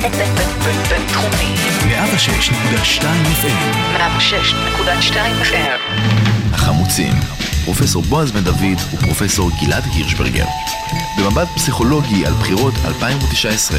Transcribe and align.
בינתחומי. 0.00 1.54
106.2 1.80 3.02
FM 3.42 3.96
106.2 3.96 5.14
FM. 5.42 5.80
החמוצים, 6.52 7.12
פרופסור 7.64 8.02
בועז 8.02 8.32
בן 8.32 8.44
דוד 8.44 8.78
ופרופסור 8.94 9.50
גלעד 9.64 9.82
הירשברגר. 9.94 10.44
במבט 11.18 11.48
פסיכולוגי 11.54 12.26
על 12.26 12.32
בחירות 12.32 12.74
2019. 12.84 13.78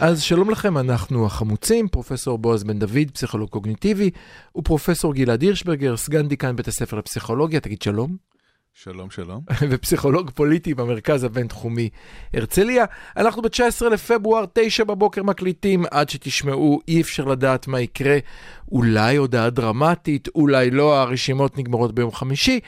אז 0.00 0.22
שלום 0.22 0.50
לכם, 0.50 0.78
אנחנו 0.78 1.26
החמוצים, 1.26 1.88
פרופסור 1.88 2.38
בועז 2.38 2.64
בן 2.64 2.78
דוד, 2.78 3.10
פסיכולוג 3.12 3.48
קוגניטיבי, 3.48 4.10
ופרופסור 4.56 5.14
גלעד 5.14 5.42
הירשברגר, 5.42 5.96
סגן 5.96 6.28
דיקן 6.28 6.56
בית 6.56 6.68
הספר 6.68 6.98
לפסיכולוגיה, 6.98 7.60
תגיד 7.60 7.82
שלום. 7.82 8.31
שלום, 8.74 9.10
שלום. 9.10 9.40
ופסיכולוג 9.70 10.30
פוליטי 10.30 10.74
במרכז 10.74 11.24
הבינתחומי 11.24 11.88
הרצליה. 12.34 12.84
אנחנו 13.16 13.42
ב-19 13.42 13.88
לפברואר, 13.90 14.44
9 14.52 14.84
בבוקר 14.84 15.22
מקליטים, 15.22 15.84
עד 15.90 16.08
שתשמעו, 16.08 16.80
אי 16.88 17.00
אפשר 17.00 17.24
לדעת 17.24 17.66
מה 17.66 17.80
יקרה. 17.80 18.18
אולי 18.72 19.16
הודעה 19.16 19.50
דרמטית, 19.50 20.28
אולי 20.34 20.70
לא, 20.70 21.00
הרשימות 21.00 21.58
נגמרות 21.58 21.94
ביום 21.94 22.12
חמישי. 22.12 22.60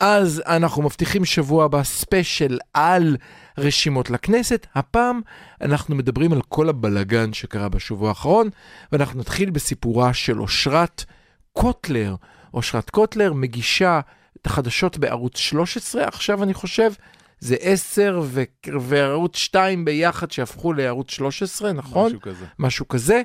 אז 0.00 0.42
אנחנו 0.46 0.82
מבטיחים 0.82 1.24
שבוע 1.24 1.64
הבא 1.64 1.82
ספיישל 1.82 2.58
על 2.74 3.16
רשימות 3.58 4.10
לכנסת. 4.10 4.66
הפעם 4.74 5.20
אנחנו 5.60 5.96
מדברים 5.96 6.32
על 6.32 6.40
כל 6.48 6.68
הבלגן 6.68 7.32
שקרה 7.32 7.68
בשבוע 7.68 8.08
האחרון, 8.08 8.48
ואנחנו 8.92 9.20
נתחיל 9.20 9.50
בסיפורה 9.50 10.14
של 10.14 10.40
אושרת 10.40 11.04
קוטלר. 11.52 12.14
אושרת 12.54 12.90
קוטלר 12.90 13.32
מגישה 13.32 14.00
את 14.42 14.46
החדשות 14.46 14.98
בערוץ 14.98 15.36
13 15.36 16.04
עכשיו 16.04 16.42
אני 16.42 16.54
חושב, 16.54 16.92
זה 17.40 17.56
10 17.60 18.20
ו- 18.24 18.42
וערוץ 18.80 19.36
2 19.36 19.84
ביחד 19.84 20.30
שהפכו 20.30 20.72
לערוץ 20.72 21.10
13, 21.10 21.72
נכון? 21.72 22.06
משהו 22.06 22.20
כזה. 22.20 22.46
משהו 22.58 22.88
כזה. 22.88 23.22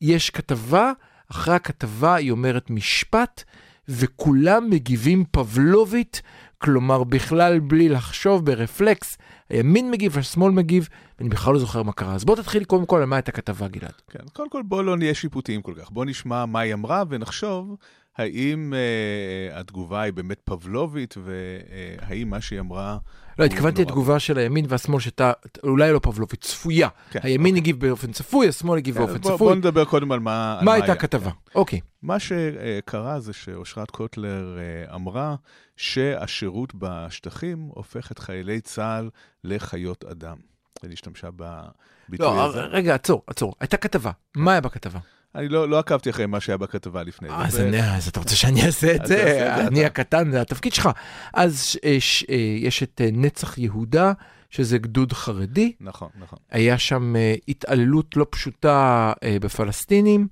יש 0.00 0.30
כתבה, 0.30 0.92
אחרי 1.30 1.54
הכתבה 1.54 2.14
היא 2.14 2.30
אומרת 2.30 2.70
משפט, 2.70 3.44
וכולם 3.88 4.70
מגיבים 4.70 5.24
פבלובית, 5.30 6.22
כלומר 6.58 7.04
בכלל 7.04 7.58
בלי 7.60 7.88
לחשוב 7.88 8.46
ברפלקס, 8.46 9.18
הימין 9.48 9.90
מגיב, 9.90 10.18
השמאל 10.18 10.52
מגיב, 10.52 10.88
ואני 11.18 11.30
בכלל 11.30 11.52
לא 11.52 11.58
זוכר 11.58 11.82
מה 11.82 11.92
קרה. 11.92 12.14
אז 12.14 12.24
בוא 12.24 12.36
תתחיל 12.36 12.64
קודם 12.64 12.86
כל 12.86 12.98
על 12.98 13.04
מה 13.04 13.16
הייתה 13.16 13.32
כתבה, 13.32 13.68
גלעד. 13.68 13.92
כן, 14.10 14.18
קודם 14.32 14.50
כל 14.50 14.62
בוא 14.64 14.82
לא 14.82 14.96
נהיה 14.96 15.14
שיפוטיים 15.14 15.62
כל 15.62 15.74
כך. 15.80 15.90
בוא 15.90 16.04
נשמע 16.04 16.46
מה 16.46 16.60
היא 16.60 16.74
אמרה 16.74 17.02
ונחשוב 17.08 17.76
האם 18.18 18.74
אה, 18.74 19.60
התגובה 19.60 20.00
היא 20.00 20.12
באמת 20.12 20.40
פבלובית, 20.44 21.14
והאם 21.24 22.30
מה 22.30 22.40
שהיא 22.40 22.60
אמרה... 22.60 22.98
לא, 23.38 23.44
התכוונתי. 23.44 23.82
לתגובה 23.82 24.18
של 24.18 24.38
הימין 24.38 24.64
והשמאל 24.68 25.00
שהייתה 25.00 25.32
אולי 25.62 25.92
לא 25.92 25.98
פבלובית, 25.98 26.40
צפויה. 26.40 26.88
כן, 27.10 27.20
הימין 27.22 27.56
הגיב 27.56 27.86
באופן 27.86 28.12
צפוי, 28.12 28.48
השמאל 28.48 28.78
הגיב 28.78 28.94
כן, 28.94 29.00
באופן 29.00 29.20
בוא, 29.20 29.30
צפוי. 29.30 29.48
בוא 29.48 29.54
נדבר 29.54 29.84
קודם 29.84 30.12
על 30.12 30.20
מה... 30.20 30.60
מה 30.62 30.72
הייתה. 30.72 30.92
הכתבה? 30.92 31.30
כן. 31.30 31.58
אוקיי. 31.58 31.80
מה 32.02 32.16
שקרה 32.18 33.20
זה 33.20 33.32
שאושרת 33.32 33.90
קוטלר 33.90 34.58
אה, 34.58 34.94
אמרה 34.94 35.34
שהשירות 35.76 36.72
בשטחים 36.74 37.68
הופך 37.74 38.12
את 38.12 38.18
חיילי 38.18 38.60
צה"ל 38.60 39.10
לחיות 39.44 40.04
אדם. 40.04 40.36
היא 40.82 40.92
השתמשה 40.92 41.28
בביטוי 41.36 42.26
לא, 42.26 42.44
הזה. 42.44 42.60
רגע, 42.60 42.94
עצור, 42.94 43.22
עצור. 43.26 43.54
הייתה 43.60 43.76
כתבה. 43.76 44.10
מה 44.36 44.52
היה 44.52 44.60
בכתבה? 44.60 44.98
אני 45.34 45.48
לא, 45.48 45.68
לא 45.68 45.78
עקבתי 45.78 46.10
אחרי 46.10 46.26
מה 46.26 46.40
שהיה 46.40 46.56
בכתבה 46.56 47.02
לפני 47.02 47.28
אה, 47.30 47.46
אז 47.46 47.52
זה. 47.52 47.68
אני- 47.68 47.96
אז 47.96 48.08
אתה 48.08 48.20
רוצה 48.20 48.36
שאני 48.36 48.66
אעשה 48.66 48.94
את 48.94 49.06
זה? 49.06 49.16
זה 49.16 49.66
אני. 49.66 49.84
הקטן, 49.84 50.30
זה 50.30 50.40
התפקיד 50.40 50.72
שלך. 50.72 50.88
אז 51.34 51.62
ש- 51.64 51.76
אה, 51.84 51.96
ש- 52.00 52.24
אה, 52.30 52.34
יש 52.58 52.82
את 52.82 53.00
אה, 53.04 53.08
נצח 53.12 53.58
יהודה, 53.58 54.12
שזה 54.50 54.78
גדוד 54.78 55.12
חרדי. 55.12 55.72
נכון, 55.80 56.08
נכון. 56.20 56.38
היה 56.50 56.78
שם 56.78 57.14
התעללות 57.48 58.16
לא 58.16 58.26
פשוטה 58.30 59.12
בפלסטינים, 59.40 60.28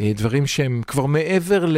דברים 0.00 0.46
שהם 0.46 0.82
כבר 0.86 1.06
מעבר 1.06 1.66
ל... 1.66 1.76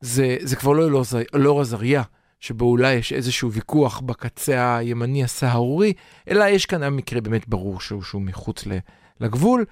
זה, 0.00 0.36
זה 0.42 0.56
כבר 0.56 0.72
לא 0.72 1.02
אלאור 1.34 1.60
עזריה, 1.60 2.02
שבו 2.40 2.64
אולי 2.64 2.92
יש 2.94 3.12
איזשהו 3.12 3.52
ויכוח 3.52 4.00
בקצה 4.00 4.76
הימני 4.76 5.24
הסהרורי, 5.24 5.92
אלא 6.30 6.44
יש 6.44 6.66
כאן 6.66 6.88
מקרה 6.88 7.20
באמת 7.20 7.48
ברור 7.48 7.80
שהוא, 7.80 8.02
שהוא 8.02 8.22
מחוץ 8.22 8.66
ל- 8.66 8.78
לגבול, 9.20 9.64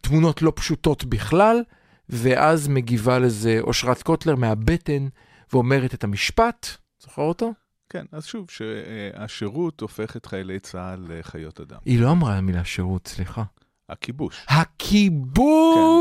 תמונות 0.00 0.42
לא 0.42 0.52
פשוטות 0.56 1.04
בכלל, 1.04 1.62
ואז 2.08 2.68
מגיבה 2.68 3.18
לזה 3.18 3.58
אושרת 3.60 4.02
קוטלר 4.02 4.36
מהבטן 4.36 5.08
ואומרת 5.52 5.94
את 5.94 6.04
המשפט, 6.04 6.66
זוכר 7.02 7.22
אותו? 7.22 7.52
כן, 7.88 8.04
אז 8.12 8.24
שוב, 8.24 8.46
שהשירות 8.50 9.80
הופך 9.80 10.16
את 10.16 10.26
חיילי 10.26 10.58
צה"ל 10.58 11.06
לחיות 11.08 11.60
אדם. 11.60 11.78
היא 11.84 12.00
לא 12.00 12.10
אמרה 12.10 12.36
המילה 12.36 12.64
שירות, 12.64 13.08
סליחה. 13.08 13.42
הכיבוש. 13.88 14.44
הכיבוש! 14.48 15.96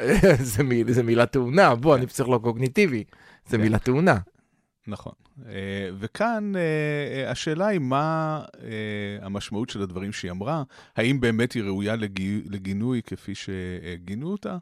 זה, 0.40 0.62
מיל, 0.62 0.92
זה 0.92 1.02
מילה 1.02 1.26
טעונה, 1.26 1.74
בוא, 1.74 1.94
כן. 1.94 1.98
אני 1.98 2.06
פסיכולוג 2.06 2.42
קוגניטיבי, 2.42 3.04
זה 3.48 3.56
כן. 3.56 3.62
מילה 3.62 3.78
טעונה. 3.78 4.18
נכון. 4.88 5.12
אה, 5.46 5.52
וכאן 5.98 6.52
אה, 6.56 6.60
אה, 7.24 7.30
השאלה 7.30 7.66
היא 7.66 7.80
מה 7.80 8.44
המשמעות 9.20 9.70
של 9.70 9.82
הדברים 9.82 10.12
שהיא 10.12 10.30
אמרה, 10.30 10.62
האם 10.96 11.20
באמת 11.20 11.52
היא 11.52 11.62
ראויה 11.62 11.96
לגי- 11.96 12.42
לגינוי 12.50 13.00
כפי 13.06 13.32
שגינו 13.34 14.30
אותה, 14.32 14.56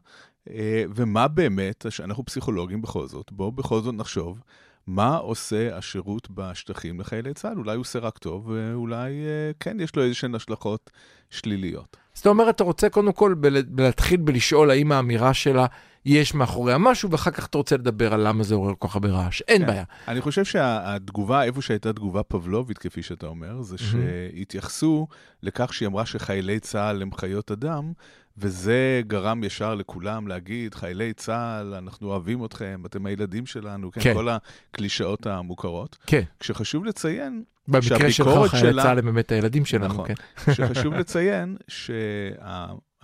ומה 0.95 1.27
באמת, 1.27 1.85
אנחנו 2.03 2.25
פסיכולוגים 2.25 2.81
בכל 2.81 3.07
זאת, 3.07 3.31
בואו 3.31 3.51
בכל 3.51 3.81
זאת 3.81 3.95
נחשוב. 3.95 4.41
מה 4.87 5.15
עושה 5.17 5.77
השירות 5.77 6.27
בשטחים 6.31 6.99
לחיילי 6.99 7.33
צה"ל? 7.33 7.57
אולי 7.57 7.75
הוא 7.75 7.81
עושה 7.81 7.99
רק 7.99 8.17
טוב, 8.17 8.47
ואולי 8.47 9.13
כן 9.59 9.79
יש 9.79 9.95
לו 9.95 10.03
איזשהן 10.03 10.35
השלכות 10.35 10.91
שליליות. 11.29 11.97
זאת 12.13 12.27
אומרת, 12.27 12.55
אתה 12.55 12.63
רוצה 12.63 12.89
קודם 12.89 13.11
כל 13.13 13.35
להתחיל 13.77 14.19
בלשאול 14.21 14.69
האם 14.71 14.91
האמירה 14.91 15.33
שלה 15.33 15.65
יש 16.05 16.33
מאחוריה 16.33 16.77
משהו, 16.77 17.11
ואחר 17.11 17.31
כך 17.31 17.45
אתה 17.45 17.57
רוצה 17.57 17.77
לדבר 17.77 18.13
על 18.13 18.27
למה 18.27 18.43
זה 18.43 18.55
עורר 18.55 18.73
כל 18.79 18.87
כך 18.87 18.95
הרבה 18.95 19.09
רעש. 19.09 19.41
אין 19.47 19.61
כן. 19.61 19.67
בעיה. 19.67 19.83
אני 20.07 20.21
חושב 20.21 20.45
שהתגובה, 20.45 21.43
איפה 21.43 21.61
שהייתה 21.61 21.93
תגובה 21.93 22.23
פבלובית, 22.23 22.77
כפי 22.77 23.03
שאתה 23.03 23.27
אומר, 23.27 23.61
זה 23.61 23.77
שהתייחסו 23.77 25.07
לכך 25.43 25.73
שהיא 25.73 25.87
אמרה 25.87 26.05
שחיילי 26.05 26.59
צה"ל 26.59 27.01
הם 27.01 27.13
חיות 27.13 27.51
אדם, 27.51 27.93
וזה 28.37 29.01
גרם 29.07 29.43
ישר 29.43 29.75
לכולם 29.75 30.27
להגיד, 30.27 30.75
חיילי 30.75 31.13
צה"ל, 31.13 31.73
אנחנו 31.73 32.07
אוהבים 32.07 32.45
אתכם, 32.45 32.81
אתם 32.85 33.05
הילדים 33.05 33.45
שלנו, 33.45 33.91
כן, 33.91 34.01
כן. 34.01 34.13
כל 34.13 34.27
הקלישאות 34.29 35.27
המוכרות. 35.27 35.97
כן, 36.07 36.21
כשחשוב 36.39 36.85
לציין, 36.85 37.43
במקרה 37.67 38.11
שלך 38.11 38.27
חיילי 38.47 38.81
צה"ל 38.83 38.99
הם 38.99 39.05
באמת 39.05 39.31
הילדים 39.31 39.65
שלנו, 39.65 39.87
נכון. 39.87 40.07
כן. 40.07 40.53
שחשוב 40.53 40.93
לציין 40.93 41.57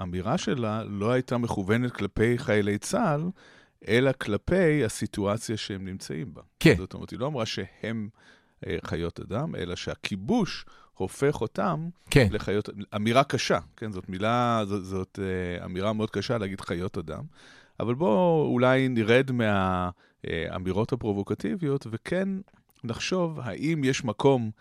שהאמירה 0.02 0.38
שלה 0.38 0.84
לא 0.84 1.12
הייתה 1.12 1.38
מכוונת 1.38 1.92
כלפי 1.92 2.38
חיילי 2.38 2.78
צה"ל, 2.78 3.30
אלא 3.88 4.12
כלפי 4.12 4.86
הסיטואציה 4.86 5.58
שהם 5.58 5.86
נמצאים 5.86 6.34
בה. 6.34 6.42
כן. 6.60 6.76
זאת 6.78 6.94
אומרת, 6.94 7.10
היא 7.10 7.20
לא 7.20 7.28
אמרה 7.28 7.46
שהם 7.46 8.10
אה, 8.68 8.78
חיות 8.86 9.20
אדם, 9.20 9.56
אלא 9.56 9.76
שהכיבוש 9.76 10.66
הופך 10.94 11.42
אותם 11.42 11.90
כן, 12.10 12.28
לחיות, 12.32 12.70
אמירה 12.96 13.24
קשה, 13.24 13.60
כן? 13.78 13.92
זאת 13.92 14.10
מילה, 14.10 14.64
זאת, 14.68 14.86
זאת 14.86 15.20
אה, 15.22 15.66
אמירה 15.66 15.94
מאוד 15.94 16.10
קשה 16.10 16.38
להגיד 16.38 16.62
חיות 16.62 16.98
אדם. 16.98 17.24
אבל 17.80 17.94
בואו 17.94 18.48
אולי 18.52 18.88
נרד 18.88 19.32
מהאמירות 19.32 20.94
הפרובוקטיביות, 20.94 21.88
וכן 21.92 22.30
נחשוב 22.84 23.40
האם 23.40 23.84
יש 23.84 24.04
מקום 24.06 24.52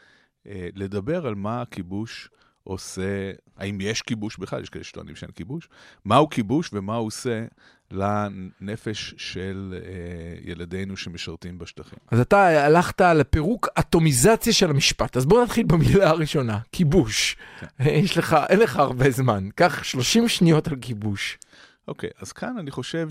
אה, 0.47 0.69
לדבר 0.75 1.27
על 1.27 1.35
מה 1.35 1.63
הכיבוש 1.63 2.31
עושה, 2.65 3.31
האם 3.57 3.81
יש 3.81 4.03
כיבוש 4.03 4.37
בכלל, 4.37 4.63
יש 4.63 4.69
כאלה 4.71 4.85
שטוענים 4.85 5.17
שאין 5.17 5.31
כיבוש, 5.31 5.69
מהו 6.05 6.31
כיבוש 6.31 6.71
ומה 6.73 6.97
הוא 6.97 7.07
עושה 7.07 7.45
לנפש 7.91 9.15
של 9.17 9.75
אה, 9.77 10.51
ילדינו 10.51 10.97
שמשרתים 10.97 11.59
בשטחים. 11.59 11.99
אז 12.11 12.21
אתה 12.21 12.65
הלכת 12.67 13.01
לפירוק 13.01 13.69
אטומיזציה 13.79 14.53
של 14.53 14.71
המשפט. 14.71 15.17
אז 15.17 15.27
בוא 15.27 15.45
נתחיל 15.45 15.67
במילה 15.67 16.11
הראשונה, 16.11 16.59
כיבוש. 16.73 17.37
יש 17.81 18.19
לך, 18.19 18.37
אין 18.49 18.59
לך 18.59 18.77
הרבה 18.77 19.11
זמן. 19.11 19.49
קח 19.55 19.83
30 19.83 20.29
שניות 20.29 20.69
על 20.69 20.77
כיבוש. 20.81 21.39
אוקיי, 21.89 22.11
אז 22.21 22.33
כאן 22.33 22.59
אני 22.59 22.71
חושב 22.71 23.09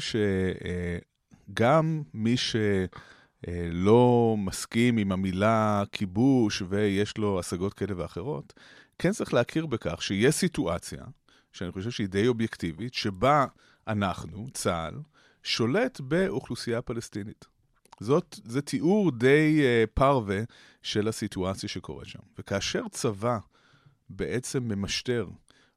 שגם 1.49 2.01
מי 2.13 2.35
שלא 3.47 4.35
מסכים 4.37 4.97
עם 4.97 5.11
המילה 5.11 5.83
כיבוש 5.91 6.63
ויש 6.69 7.17
לו 7.17 7.39
השגות 7.39 7.73
כאלה 7.73 7.93
ואחרות, 7.97 8.53
כן 8.99 9.11
צריך 9.11 9.33
להכיר 9.33 9.65
בכך 9.65 10.01
שיש 10.01 10.35
סיטואציה, 10.35 11.03
שאני 11.53 11.71
חושב 11.71 11.91
שהיא 11.91 12.07
די 12.07 12.27
אובייקטיבית, 12.27 12.93
שבה 12.93 13.45
אנחנו, 13.87 14.47
צה"ל, 14.53 14.93
שולט 15.43 15.99
באוכלוסייה 15.99 16.81
פלסטינית. 16.81 17.45
זאת, 17.99 18.39
זה 18.43 18.61
תיאור 18.61 19.11
די 19.11 19.61
uh, 19.61 19.89
פרווה 19.93 20.39
של 20.81 21.07
הסיטואציה 21.07 21.69
שקורית 21.69 22.07
שם. 22.07 22.19
וכאשר 22.39 22.83
צבא 22.91 23.37
בעצם 24.09 24.63
ממשטר 24.63 25.27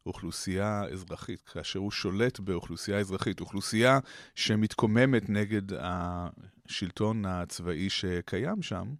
אוכלוסייה 0.07 0.85
אזרחית, 0.93 1.41
כאשר 1.41 1.79
הוא 1.79 1.91
שולט 1.91 2.41
באוכלוסייה 2.41 2.99
אזרחית, 2.99 3.41
אוכלוסייה 3.41 3.99
שמתקוממת 4.35 5.31
נגד 5.31 5.63
השלטון 5.79 7.25
הצבאי 7.25 7.91
שקיים 7.91 8.63
שם, 8.63 8.95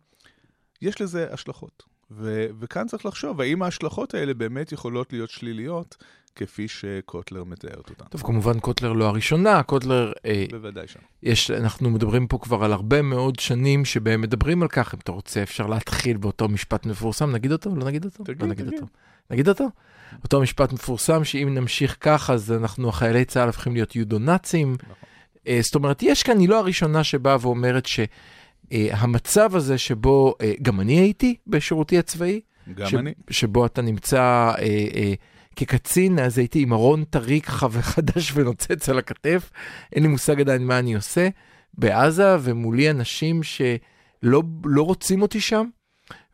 יש 0.83 1.01
לזה 1.01 1.33
השלכות. 1.33 1.92
ו- 2.17 2.47
וכאן 2.61 2.87
צריך 2.87 3.07
לחשוב, 3.07 3.41
האם 3.41 3.63
ההשלכות 3.63 4.15
האלה 4.15 4.35
באמת 4.35 4.73
יכולות 4.73 5.13
להיות 5.13 5.31
שליליות, 5.31 5.97
כפי 6.37 6.69
שקוטלר 6.69 7.45
מתארת 7.45 7.91
אותן. 7.91 8.05
טוב, 8.05 8.23
כמובן 8.23 8.61
קוטלר 8.61 8.93
לא 8.93 9.05
הראשונה, 9.05 9.63
קוטלר, 9.63 10.13
אה, 10.27 10.45
בוודאי 10.51 10.89
שם. 10.89 10.99
יש, 11.23 11.51
אנחנו 11.51 11.91
מדברים 11.91 12.27
פה 12.27 12.39
כבר 12.39 12.65
על 12.65 12.73
הרבה 12.73 13.03
מאוד 13.03 13.39
שנים 13.39 13.85
שבהם 13.85 14.21
מדברים 14.21 14.63
על 14.63 14.69
כך, 14.69 14.95
אם 14.95 14.99
אתה 15.03 15.13
רוצה 15.13 15.43
אפשר 15.43 15.67
להתחיל 15.67 16.17
באותו 16.17 16.49
משפט 16.49 16.87
מפורסם, 16.87 17.31
נגיד 17.33 17.53
אותו? 17.53 17.77
לא 17.77 17.85
נגיד 17.85 18.05
אותו? 18.05 18.25
תגיד, 18.25 18.43
לא 18.43 18.49
נגיד 18.49 18.67
תגיד. 18.67 18.75
אותו. 18.81 18.93
נגיד 19.31 19.49
אותו? 19.49 19.69
אותו 20.25 20.41
משפט 20.41 20.73
מפורסם 20.73 21.25
שאם 21.25 21.49
נמשיך 21.55 21.97
ככה 22.01 22.33
אז 22.33 22.53
אנחנו, 22.53 22.89
החיילי 22.89 23.25
צה"ל 23.25 23.47
הופכים 23.47 23.73
להיות 23.73 23.97
יודו-נאצים. 23.97 24.73
נכון. 24.83 24.95
אה, 25.49 25.59
זאת 25.63 25.75
אומרת, 25.75 26.03
יש 26.03 26.23
כאן, 26.23 26.39
היא 26.39 26.49
לא 26.49 26.59
הראשונה 26.59 27.05
שבאה 27.05 27.37
ואומרת 27.41 27.87
שהמצב 28.73 29.57
הזה 29.57 29.79
שבו, 29.79 30.35
אה, 30.41 30.53
גם 30.63 30.81
אני 30.81 30.93
הייתי 30.93 31.37
בשירותי 31.47 31.99
הצבאי, 31.99 32.41
גם 32.75 32.87
ש- 32.87 32.95
אני. 32.95 33.13
שבו 33.31 33.67
אתה 33.67 33.83
נמצא 33.83 34.21
אה, 34.21 34.55
אה, 34.95 35.13
כקצין, 35.57 36.19
אז 36.19 36.39
הייתי 36.39 36.63
עם 36.63 36.73
ארון 36.73 37.05
טרי 37.05 37.41
ככה 37.41 37.67
וחדש 37.71 38.33
ונוצץ 38.35 38.89
על 38.89 38.99
הכתף, 38.99 39.51
אין 39.93 40.03
לי 40.03 40.09
מושג 40.09 40.41
עדיין 40.41 40.67
מה 40.67 40.79
אני 40.79 40.95
עושה, 40.95 41.29
בעזה, 41.75 42.37
ומולי 42.41 42.91
אנשים 42.91 43.43
שלא 43.43 44.43
לא 44.65 44.83
רוצים 44.83 45.23
אותי 45.23 45.41
שם, 45.41 45.65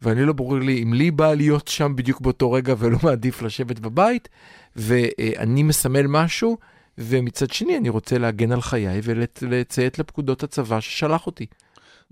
ואני 0.02 0.24
לא 0.24 0.32
ברור 0.32 0.58
לי 0.58 0.82
אם 0.82 0.92
לי 0.94 1.10
בא 1.10 1.34
להיות 1.34 1.68
שם 1.68 1.96
בדיוק 1.96 2.20
באותו 2.20 2.52
רגע 2.52 2.74
ולא 2.78 2.98
מעדיף 3.02 3.42
לשבת 3.42 3.78
בבית, 3.78 4.28
ואני 4.76 5.62
מסמל 5.62 6.06
משהו, 6.06 6.58
ומצד 6.98 7.50
שני 7.50 7.76
אני 7.76 7.88
רוצה 7.88 8.18
להגן 8.18 8.52
על 8.52 8.60
חיי 8.60 9.00
ולציית 9.02 9.98
לפקודות 9.98 10.42
הצבא 10.42 10.80
ששלח 10.80 11.26
אותי. 11.26 11.46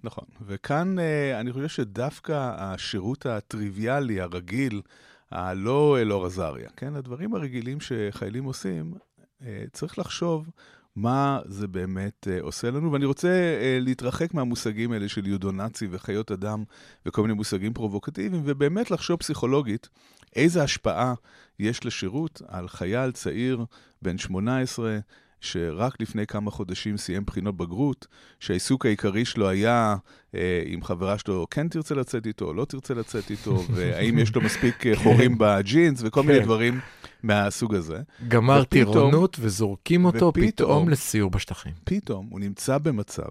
נכון, 0.07 0.25
וכאן 0.47 0.99
אה, 0.99 1.41
אני 1.41 1.53
חושב 1.53 1.69
שדווקא 1.69 2.55
השירות 2.59 3.27
הטריוויאלי, 3.27 4.21
הרגיל, 4.21 4.83
הלא 5.31 5.99
אלאור 6.01 6.27
עזריה, 6.27 6.69
כן? 6.77 6.97
הדברים 6.97 7.35
הרגילים 7.35 7.79
שחיילים 7.81 8.45
עושים, 8.45 8.95
אה, 9.43 9.65
צריך 9.73 9.99
לחשוב 9.99 10.51
מה 10.97 11.41
זה 11.45 11.69
באמת 11.69 12.29
אה, 12.31 12.39
עושה 12.41 12.71
לנו, 12.71 12.93
ואני 12.93 13.05
רוצה 13.05 13.59
להתרחק 13.81 14.35
מהמושגים 14.35 14.93
האלה 14.93 15.09
של 15.09 15.27
יודו-נאצי 15.27 15.89
וחיות 15.91 16.33
אדם 16.33 16.65
וכל 17.07 17.23
מיני 17.23 17.35
מושגים 17.35 17.73
פרובוקטיביים, 17.75 18.43
ובאמת 18.45 18.91
לחשוב 18.91 19.17
פסיכולוגית 19.17 19.89
איזה 20.37 20.63
השפעה 20.63 21.15
יש 21.59 21.85
לשירות 21.85 22.43
על 22.49 22.69
חייל 22.69 23.13
צעיר 23.13 23.65
בן 24.03 24.19
18, 24.19 24.99
שרק 25.41 26.01
לפני 26.01 26.27
כמה 26.27 26.51
חודשים 26.51 26.97
סיים 26.97 27.25
בחינות 27.25 27.57
בגרות, 27.57 28.07
שהעיסוק 28.41 28.87
העיקרי 28.87 29.25
שלו 29.25 29.49
היה 29.49 29.97
אה, 30.35 30.63
אם 30.75 30.83
חברה 30.83 31.19
שלו 31.19 31.47
כן 31.51 31.69
תרצה 31.69 31.95
לצאת 31.95 32.27
איתו 32.27 32.45
או 32.45 32.55
לא 32.55 32.65
תרצה 32.65 32.95
לצאת 32.95 33.31
איתו, 33.31 33.65
והאם 33.75 34.19
יש 34.19 34.35
לו 34.35 34.41
מספיק 34.43 34.87
אה, 34.87 34.97
חורים 34.97 35.35
בג'ינס 35.39 36.01
וכל 36.05 36.23
מיני 36.23 36.39
כן. 36.39 36.45
דברים 36.45 36.81
מהסוג 37.23 37.75
הזה. 37.75 37.99
גמר 38.29 38.63
ופתאום- 38.63 38.93
טירונות 38.95 39.37
וזורקים 39.41 40.05
אותו 40.05 40.27
ופתאום- 40.27 40.51
פתאום 40.51 40.89
לסיור 40.89 41.31
בשטחים. 41.31 41.73
פתאום 41.85 42.27
הוא 42.31 42.41
נמצא 42.41 42.79
במצב 42.79 43.29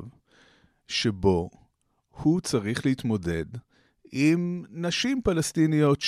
שבו 0.87 1.49
הוא 2.11 2.41
צריך 2.41 2.85
להתמודד 2.85 3.45
עם 4.11 4.63
נשים 4.71 5.21
פלסטיניות 5.23 6.01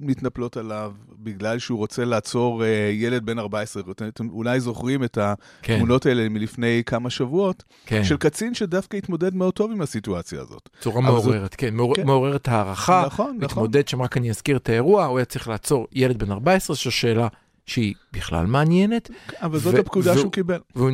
שמתנפלות 0.00 0.56
עליו 0.56 0.92
בגלל 1.18 1.58
שהוא 1.58 1.78
רוצה 1.78 2.04
לעצור 2.04 2.64
אה, 2.64 2.68
ילד 2.92 3.26
בן 3.26 3.38
14. 3.38 3.82
אתם 4.08 4.28
אולי 4.28 4.60
זוכרים 4.60 5.04
את 5.04 5.18
כן, 5.62 5.72
התמונות 5.74 6.06
האלה 6.06 6.28
מלפני 6.28 6.82
כמה 6.86 7.10
שבועות, 7.10 7.62
כן. 7.86 8.04
של 8.04 8.16
קצין 8.16 8.54
שדווקא 8.54 8.96
התמודד 8.96 9.34
מאוד 9.34 9.54
טוב 9.54 9.70
עם 9.70 9.80
הסיטואציה 9.82 10.40
הזאת. 10.40 10.68
צורה 10.80 10.98
אבל 11.08 11.20
זאת- 11.20 11.24
מעוררת, 11.24 11.54
כן, 11.54 11.74
מעור... 11.74 11.94
כן. 11.94 12.06
מעוררת 12.06 12.48
הערכה. 12.48 13.02
נכון, 13.06 13.26
נכון. 13.26 13.44
מתמודד 13.44 13.88
שם, 13.88 14.02
רק 14.02 14.16
אני 14.16 14.30
אזכיר 14.30 14.56
את 14.56 14.68
האירוע, 14.68 15.04
הוא 15.04 15.18
היה 15.18 15.24
צריך 15.24 15.48
לעצור 15.48 15.86
ילד 15.92 16.18
בן 16.18 16.30
14, 16.32 16.76
זו 16.76 16.90
שאלה 16.90 17.28
שהיא 17.66 17.94
בכלל 18.12 18.46
מעניינת, 18.46 19.10
אבל 19.42 19.58
זאת 19.58 19.74
ו- 19.74 19.78
הפקודה 19.80 20.10
והוא- 20.10 20.20
שהוא 20.20 20.32
קיבל. 20.32 20.58
והוא 20.76 20.90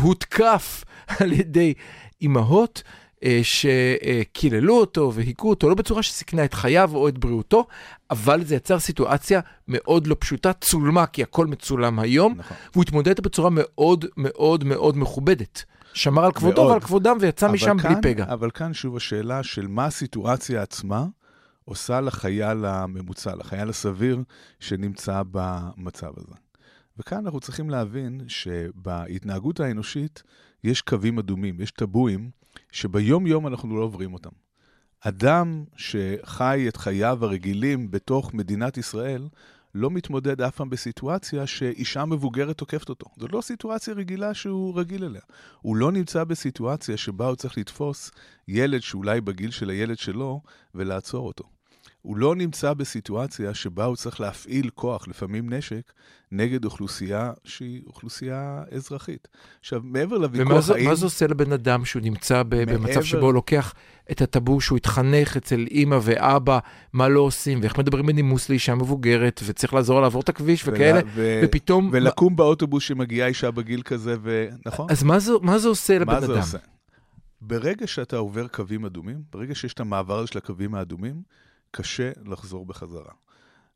הותקף 0.00 0.84
על 1.20 1.32
ידי 1.32 1.74
אימהות 2.22 2.82
שקיללו 3.42 4.76
אותו 4.80 5.12
והיכו 5.14 5.50
אותו, 5.50 5.68
לא 5.68 5.74
בצורה 5.74 6.02
שסיכנה 6.02 6.44
את 6.44 6.54
חייו 6.54 6.90
או 6.94 7.08
את 7.08 7.18
בריאותו, 7.18 7.66
אבל 8.10 8.44
זה 8.44 8.54
יצר 8.54 8.78
סיטואציה 8.78 9.40
מאוד 9.68 10.06
לא 10.06 10.16
פשוטה, 10.18 10.52
צולמה, 10.52 11.06
כי 11.06 11.22
הכל 11.22 11.46
מצולם 11.46 11.98
היום, 11.98 12.34
נכון. 12.36 12.56
והוא 12.72 12.82
התמודד 12.82 13.20
בצורה 13.20 13.50
מאוד 13.52 14.04
מאוד 14.16 14.64
מאוד 14.64 14.96
מכובדת. 14.98 15.64
שמר 15.92 16.24
על 16.24 16.32
כבודו. 16.32 16.60
ועל 16.70 16.80
כבודם 16.80 17.16
ויצא 17.20 17.48
משם 17.48 17.76
בלי 17.76 17.82
כאן- 17.82 18.00
פגע. 18.02 18.24
אבל 18.32 18.50
כאן 18.50 18.74
שוב 18.74 18.96
השאלה 18.96 19.42
של 19.42 19.66
מה 19.66 19.84
הסיטואציה 19.84 20.62
עצמה 20.62 21.06
עושה 21.64 22.00
לחייל 22.00 22.64
הממוצע, 22.64 23.34
לחייל 23.34 23.68
הסביר 23.68 24.18
שנמצא 24.60 25.22
במצב 25.30 26.10
הזה. 26.16 26.34
וכאן 26.98 27.18
אנחנו 27.24 27.40
צריכים 27.40 27.70
להבין 27.70 28.20
שבהתנהגות 28.28 29.60
האנושית 29.60 30.22
יש 30.64 30.82
קווים 30.82 31.18
אדומים, 31.18 31.60
יש 31.60 31.70
טבואים, 31.70 32.30
שביום-יום 32.72 33.46
אנחנו 33.46 33.76
לא 33.76 33.82
עוברים 33.82 34.14
אותם. 34.14 34.30
אדם 35.00 35.64
שחי 35.76 36.64
את 36.68 36.76
חייו 36.76 37.24
הרגילים 37.24 37.90
בתוך 37.90 38.34
מדינת 38.34 38.78
ישראל, 38.78 39.28
לא 39.74 39.90
מתמודד 39.90 40.40
אף 40.40 40.56
פעם 40.56 40.70
בסיטואציה 40.70 41.46
שאישה 41.46 42.04
מבוגרת 42.04 42.58
תוקפת 42.58 42.88
אותו. 42.88 43.06
זו 43.16 43.28
לא 43.32 43.40
סיטואציה 43.40 43.94
רגילה 43.94 44.34
שהוא 44.34 44.78
רגיל 44.78 45.04
אליה. 45.04 45.20
הוא 45.60 45.76
לא 45.76 45.92
נמצא 45.92 46.24
בסיטואציה 46.24 46.96
שבה 46.96 47.26
הוא 47.26 47.36
צריך 47.36 47.58
לתפוס 47.58 48.10
ילד 48.48 48.80
שאולי 48.80 49.20
בגיל 49.20 49.50
של 49.50 49.70
הילד 49.70 49.98
שלו 49.98 50.40
ולעצור 50.74 51.26
אותו. 51.26 51.44
הוא 52.02 52.16
לא 52.16 52.36
נמצא 52.36 52.74
בסיטואציה 52.74 53.54
שבה 53.54 53.84
הוא 53.84 53.96
צריך 53.96 54.20
להפעיל 54.20 54.70
כוח, 54.74 55.08
לפעמים 55.08 55.52
נשק, 55.52 55.92
נגד 56.32 56.64
אוכלוסייה 56.64 57.32
שהיא 57.44 57.82
אוכלוסייה 57.86 58.62
אזרחית. 58.72 59.28
עכשיו, 59.60 59.80
מעבר 59.84 60.16
ומה 60.16 60.26
לוויכוח 60.26 60.60
זה, 60.60 60.74
האם... 60.74 60.88
מה 60.88 60.94
זה 60.94 61.06
עושה 61.06 61.26
לבן 61.26 61.52
אדם 61.52 61.84
שהוא 61.84 62.02
נמצא 62.02 62.42
ב- 62.42 62.54
מעבר- 62.54 62.78
במצב 62.78 63.02
שבו 63.02 63.26
הוא 63.26 63.34
לוקח 63.34 63.74
את 64.10 64.22
הטאבו 64.22 64.60
שהוא 64.60 64.76
התחנך 64.76 65.36
אצל 65.36 65.66
אימא 65.70 65.98
ואבא, 66.02 66.58
מה 66.92 67.08
לא 67.08 67.20
עושים, 67.20 67.58
ואיך 67.62 67.78
מדברים 67.78 68.06
בנימוס 68.06 68.48
לאישה 68.48 68.74
מבוגרת, 68.74 69.40
וצריך 69.44 69.74
לעזור 69.74 69.96
לה 69.96 70.02
לעבור 70.02 70.22
את 70.22 70.28
הכביש 70.28 70.68
וכאלה, 70.68 71.00
ו... 71.14 71.40
ופתאום... 71.44 71.90
ולקום 71.92 72.36
באוטובוס 72.36 72.82
שמגיעה 72.82 73.28
אישה 73.28 73.50
בגיל 73.50 73.82
כזה, 73.82 74.16
ו... 74.22 74.48
נכון? 74.66 74.86
אז 74.90 75.02
מה 75.02 75.18
זה, 75.18 75.32
מה 75.42 75.58
זה 75.58 75.68
עושה 75.68 75.98
לבן 75.98 76.12
מה 76.12 76.18
אדם? 76.18 76.26
זה 76.26 76.38
עושה? 76.38 76.58
ברגע 77.40 77.86
שאתה 77.86 78.16
עובר 78.16 78.48
קווים 78.48 78.84
אדומים, 78.84 79.22
ברגע 79.32 79.54
שיש 79.54 79.74
את 79.74 79.80
המעבר 79.80 80.26
של 80.26 80.38
הקווים 80.38 80.74
האדומים, 80.74 81.22
קשה 81.70 82.10
לחזור 82.24 82.66
בחזרה. 82.66 83.12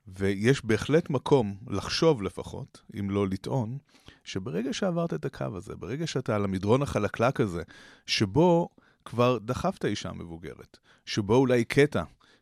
ויש 0.07 0.65
בהחלט 0.65 1.11
מקום 1.11 1.57
לחשוב 1.67 2.23
לפחות, 2.23 2.83
אם 3.01 3.11
לא 3.11 3.29
לטעון, 3.29 3.79
שברגע 4.25 4.73
שעברת 4.73 5.15
את 5.15 5.25
הקו 5.25 5.47
הזה, 5.57 5.77
ברגע 5.77 6.07
שאתה 6.07 6.37
על 6.37 6.45
המדרון 6.45 6.83
החלקלק 6.83 7.41
הזה, 7.41 7.63
שבו 8.07 8.69
כבר 9.05 9.39
דחפת 9.39 9.85
אישה 9.85 10.13
מבוגרת, 10.13 10.79
שבו 11.07 11.37
אולי 11.37 11.61
הכית 11.61 11.97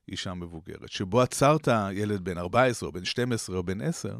אישה 0.09 0.35
מבוגרת, 0.35 0.88
שבו 0.88 1.21
עצרת 1.21 1.68
ילד 1.92 2.25
בן 2.25 2.38
14 2.38 2.87
או 2.87 2.92
בן 2.92 3.04
12 3.04 3.56
או 3.56 3.62
בן 3.62 3.80
10, 3.80 4.16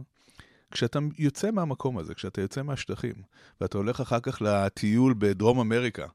כשאתה 0.71 0.99
יוצא 1.19 1.51
מהמקום 1.51 1.99
הזה, 1.99 2.15
כשאתה 2.15 2.41
יוצא 2.41 2.62
מהשטחים, 2.62 3.15
ואתה 3.61 3.79
הולך 3.79 4.01
אחר 4.01 4.21
כך 4.21 4.43
לטיול 4.43 5.15
בדרום 5.19 5.61
אמריקה, 5.61 6.07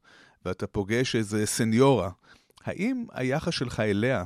ואתה 0.45 0.67
פוגש 0.67 1.15
איזה 1.15 1.45
סניורה, 1.45 2.09
האם 2.63 3.05
היחס 3.11 3.53
שלך 3.53 3.79
אליה 3.79 4.23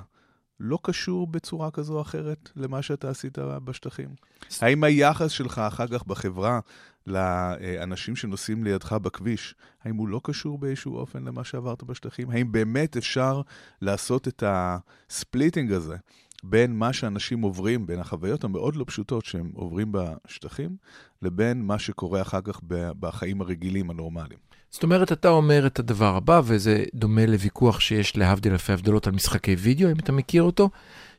לא 0.63 0.80
קשור 0.82 1.27
בצורה 1.27 1.72
כזו 1.72 1.94
או 1.94 2.01
אחרת 2.01 2.50
למה 2.56 2.82
שאתה 2.82 3.10
עשית 3.10 3.39
בשטחים? 3.39 4.10
האם 4.62 4.84
היחס 4.84 5.32
שלך 5.32 5.60
אחר 5.60 5.88
כך 5.88 6.08
בחברה 6.08 6.60
לאנשים 7.08 8.15
שנוסעים 8.15 8.63
לידך 8.63 8.94
בכביש, 8.94 9.56
האם 9.84 9.96
הוא 9.96 10.08
לא 10.08 10.22
קשור 10.24 10.58
באיזשהו 10.58 10.98
אופן 10.98 11.24
למה 11.24 11.44
שעברת 11.44 11.84
בשטחים? 11.84 12.30
האם 12.30 12.51
באמת 12.51 12.98
אפשר 12.98 13.41
לעשות 13.82 14.27
את 14.27 14.44
הספליטינג 14.48 15.72
הזה 15.72 15.96
בין 16.44 16.75
מה 16.75 16.94
שאנשים 16.94 17.41
עוברים, 17.41 17.88
בין 17.88 18.00
החוויות 18.00 18.44
המאוד 18.44 18.75
לא 18.75 18.86
פשוטות 18.88 19.25
שהם 19.25 19.51
עוברים 19.53 19.91
בשטחים, 19.91 20.77
לבין 21.22 21.62
מה 21.62 21.80
שקורה 21.80 22.22
אחר 22.22 22.41
כך 22.41 22.60
בחיים 23.00 23.41
הרגילים, 23.41 23.89
הנורמליים? 23.89 24.50
זאת 24.71 24.83
אומרת, 24.83 25.11
אתה 25.11 25.29
אומר 25.29 25.67
את 25.67 25.79
הדבר 25.79 26.15
הבא, 26.15 26.41
וזה 26.45 26.83
דומה 26.93 27.25
לוויכוח 27.25 27.79
שיש 27.79 28.17
להבדיל 28.17 28.51
אלפי 28.51 28.73
הבדלות 28.73 29.07
על 29.07 29.13
משחקי 29.13 29.55
וידאו, 29.55 29.91
אם 29.91 29.99
אתה 29.99 30.11
מכיר 30.11 30.43
אותו, 30.43 30.69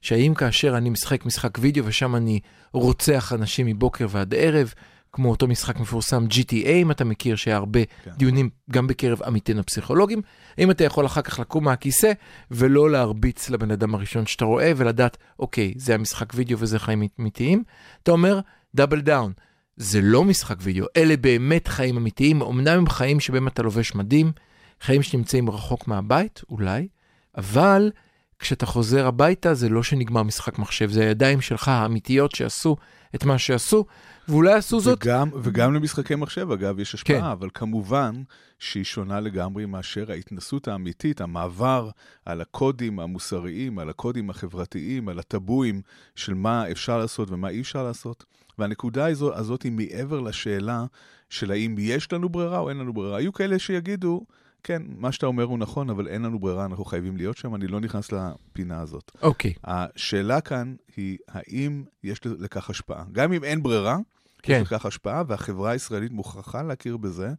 שהאם 0.01 0.35
כאשר 0.35 0.77
אני 0.77 0.91
משחק 0.91 1.27
משחק 1.27 1.59
וידאו 1.61 1.85
ושם 1.87 2.17
אני 2.17 2.41
רוצח 2.73 3.33
אנשים 3.33 3.67
מבוקר 3.67 4.07
ועד 4.11 4.35
ערב, 4.35 4.75
כמו 5.13 5.31
אותו 5.31 5.49
משחק 5.49 5.81
מפורסם 5.81 6.27
GTA, 6.31 6.69
אם 6.69 6.91
אתה 6.91 7.05
מכיר 7.05 7.37
שהיה 7.37 7.57
הרבה 7.57 7.81
כן. 8.05 8.11
דיונים 8.17 8.51
גם 8.71 8.87
בקרב 8.87 9.23
עמיתינו 9.23 9.61
הפסיכולוגים, 9.61 10.23
האם 10.59 10.71
אתה 10.71 10.85
יכול 10.85 11.07
אחר 11.07 11.23
כך 11.23 11.39
לקום 11.39 11.65
מהכיסא 11.65 12.13
ולא 12.51 12.91
להרביץ 12.91 13.51
לבן 13.51 13.71
אדם 13.71 13.95
הראשון 13.95 14.27
שאתה 14.27 14.45
רואה 14.45 14.73
ולדעת, 14.77 15.17
אוקיי, 15.39 15.75
זה 15.77 15.95
המשחק 15.95 16.33
וידאו 16.35 16.59
וזה 16.59 16.79
חיים 16.79 17.03
אמיתיים? 17.21 17.63
אתה 18.03 18.11
אומר, 18.11 18.41
double 18.75 19.01
down. 19.01 19.33
זה 19.77 20.01
לא 20.01 20.25
משחק 20.25 20.57
וידאו, 20.61 20.87
אלה 20.97 21.17
באמת 21.17 21.69
חיים 21.69 21.97
אמיתיים, 21.97 22.43
אמנם 22.43 22.79
הם 22.79 22.89
חיים 22.89 23.21
שבהם 23.21 23.49
אתה 23.49 23.63
לובש 23.63 23.95
מדים, 23.95 24.33
חיים 24.81 25.03
שנמצאים 25.03 25.51
רחוק 25.51 25.89
מהבית, 25.89 26.43
אולי, 26.51 26.89
אבל 27.37 27.91
כשאתה 28.39 28.67
חוזר 28.67 29.07
הביתה 29.07 29.55
זה 29.55 29.69
לא 29.69 29.83
שנגמר 29.83 30.23
משחק 30.23 30.59
מחשב, 30.59 30.91
זה 30.91 31.03
הידיים 31.03 31.41
שלך 31.41 31.69
האמיתיות 31.69 32.35
שעשו 32.35 32.77
את 33.15 33.25
מה 33.25 33.39
שעשו, 33.39 33.85
ואולי 34.29 34.53
עשו 34.53 34.81
זאת... 34.81 34.99
וגם, 35.03 35.29
וגם 35.43 35.75
למשחקי 35.75 36.15
מחשב, 36.15 36.51
אגב, 36.51 36.81
יש 36.81 36.95
השפעה, 36.95 37.19
כן. 37.19 37.25
אבל 37.25 37.49
כמובן 37.55 38.23
שהיא 38.59 38.85
שונה 38.85 39.21
לגמרי 39.21 39.67
מאשר 39.67 40.11
ההתנסות 40.11 40.69
האמיתית, 40.69 41.21
המעבר 41.21 41.91
על 42.25 42.41
הקודים 42.41 43.01
המוסריים, 43.01 43.79
על 43.79 43.91
הקודים 43.91 44.31
החברתיים, 44.31 45.09
על 45.09 45.19
הטבואים 45.19 45.83
של 46.17 46.35
מה 46.35 46.71
אפשר 46.71 46.99
לעשות 46.99 47.31
ומה 47.31 47.49
אי 47.49 47.61
אפשר 47.61 47.83
לעשות. 47.83 48.25
והנקודה 48.59 49.07
הזו, 49.07 49.35
הזאת 49.35 49.63
היא 49.63 49.73
מעבר 49.73 50.21
לשאלה 50.21 50.85
של 51.31 51.51
האם 51.51 51.77
יש 51.79 52.13
לנו 52.13 52.29
ברירה 52.29 52.59
או 52.59 52.69
אין 52.69 52.79
לנו 52.79 52.93
ברירה. 52.93 53.17
היו 53.17 53.33
כאלה 53.33 53.59
שיגידו, 53.59 54.25
כן, 54.65 54.83
מה 54.97 55.13
שאתה 55.13 55.27
אומר 55.27 55.45
הוא 55.45 55.59
נכון, 55.59 55.91
אבל 55.91 56.09
אין 56.09 56.23
לנו 56.23 56.39
ברירה, 56.39 56.65
אנחנו 56.65 56.85
חייבים 56.85 57.17
להיות 57.17 57.37
שם, 57.37 57.55
אני 57.55 57.67
לא 57.67 57.81
נכנס 57.81 58.13
לפינה 58.13 58.81
הזאת. 58.81 59.13
אוקיי, 59.23 59.53
השאלה 59.65 60.41
כאן 60.41 60.75
היא, 60.97 61.19
האם 61.29 61.85
יש 62.05 62.21
לכך 62.25 62.71
השפעה? 62.71 63.05
גם 63.13 63.33
אם 63.33 63.45
אין 63.45 63.63
ברירה, 63.63 63.97
כן. 64.43 64.61
יש 64.63 64.73
לכך 64.73 64.87
השפעה, 64.87 65.23
והחברה 65.27 65.71
הישראלית 65.71 66.13
מוכרחה 66.13 66.63
להכיר 66.63 66.97
בזה 66.97 67.31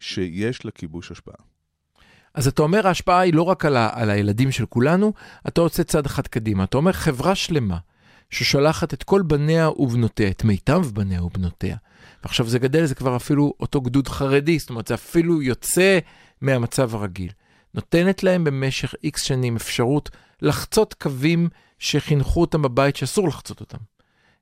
שיש 0.00 0.66
לכיבוש 0.66 1.10
השפעה. 1.10 1.36
אז 2.34 2.48
אתה 2.48 2.62
אומר 2.62 2.86
ההשפעה 2.86 3.20
היא 3.20 3.34
לא 3.34 3.42
רק 3.42 3.64
על, 3.64 3.76
ה, 3.76 3.90
על 3.92 4.10
הילדים 4.10 4.50
של 4.52 4.66
כולנו, 4.66 5.12
אתה 5.48 5.60
רוצה 5.60 5.84
צעד 5.84 6.06
אחד 6.06 6.26
קדימה. 6.26 6.64
אתה 6.64 6.76
אומר 6.76 6.92
חברה 6.92 7.34
שלמה 7.34 7.78
ששולחת 8.30 8.94
את 8.94 9.02
כל 9.02 9.22
בניה 9.22 9.70
ובנותיה, 9.70 10.30
את 10.30 10.44
מיטב 10.44 10.86
בניה 10.92 11.24
ובנותיה. 11.24 11.76
ועכשיו 12.22 12.48
זה 12.48 12.58
גדל, 12.58 12.84
זה 12.84 12.94
כבר 12.94 13.16
אפילו 13.16 13.54
אותו 13.60 13.80
גדוד 13.80 14.08
חרדי, 14.08 14.58
זאת 14.58 14.70
אומרת, 14.70 14.86
זה 14.86 14.94
אפילו 14.94 15.42
יוצא 15.42 15.98
מהמצב 16.40 16.94
הרגיל. 16.94 17.32
נותנת 17.74 18.22
להם 18.22 18.44
במשך 18.44 18.94
איקס 19.04 19.22
שנים 19.22 19.56
אפשרות 19.56 20.10
לחצות 20.42 20.94
קווים 20.94 21.48
שחינכו 21.78 22.40
אותם 22.40 22.62
בבית 22.62 22.96
שאסור 22.96 23.28
לחצות 23.28 23.60
אותם. 23.60 23.78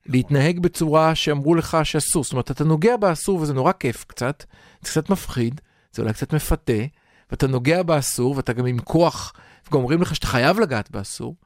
להתנהג 0.07 0.59
בצורה 0.59 1.15
שאמרו 1.15 1.55
לך 1.55 1.79
שאסור. 1.85 2.25
זאת 2.25 2.33
אומרת, 2.33 2.51
אתה 2.51 2.65
נוגע 2.65 2.97
באסור 2.97 3.41
וזה 3.41 3.55
נורא 3.55 3.73
כיף 3.73 4.05
קצת, 4.05 4.45
זה 4.83 4.91
קצת 4.91 5.11
מפחיד, 5.11 5.61
זה 5.93 6.03
אולי 6.03 6.15
קצת 6.15 6.35
מפתה, 6.35 6.83
ואתה 7.31 7.47
נוגע 7.47 7.83
באסור 7.83 8.37
ואתה 8.37 8.53
גם 8.53 8.67
עם 8.67 8.79
כוח, 8.79 9.33
וגם 9.69 9.81
אומרים 9.81 10.03
לך 10.03 10.15
שאתה 10.15 10.27
חייב 10.27 10.61
לגעת 10.61 10.91
באסור, 10.91 11.37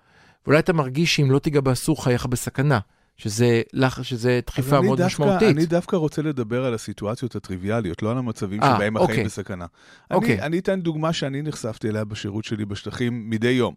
ואולי 0.46 0.58
אתה 0.58 0.72
מרגיש 0.72 1.16
שאם 1.16 1.30
לא 1.30 1.38
תיגע 1.38 1.60
באסור 1.60 2.04
חייך 2.04 2.26
בסכנה, 2.26 2.78
שזה, 3.16 3.62
לך, 3.72 4.04
שזה 4.04 4.40
דחיפה 4.46 4.80
מאוד 4.80 4.98
דווקא, 4.98 5.22
משמעותית. 5.22 5.56
אני 5.56 5.66
דווקא 5.66 5.96
רוצה 5.96 6.22
לדבר 6.22 6.64
על 6.64 6.74
הסיטואציות 6.74 7.36
הטריוויאליות, 7.36 8.02
לא 8.02 8.10
על 8.10 8.18
המצבים 8.18 8.62
אה, 8.62 8.74
שבהם 8.76 8.96
אוקיי. 8.96 9.12
החיים 9.12 9.26
בסכנה. 9.26 9.66
אוקיי. 10.10 10.34
אני, 10.34 10.42
אני 10.42 10.58
אתן 10.58 10.80
דוגמה 10.80 11.12
שאני 11.12 11.42
נחשפתי 11.42 11.88
אליה 11.88 12.04
בשירות 12.04 12.44
שלי 12.44 12.64
בשטחים 12.64 13.30
מדי 13.30 13.48
יום. 13.48 13.74